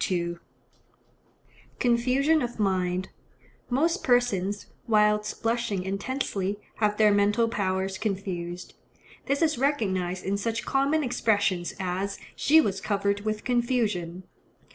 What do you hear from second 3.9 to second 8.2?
persons, whilst blushing intensely, have their mental powers